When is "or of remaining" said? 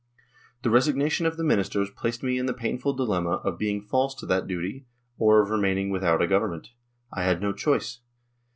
5.19-5.91